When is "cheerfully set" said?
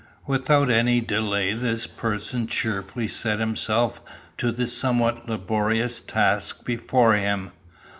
2.47-3.39